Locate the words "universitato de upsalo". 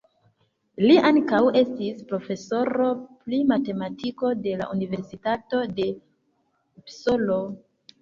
4.79-7.43